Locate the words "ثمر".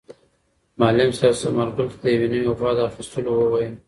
1.41-1.67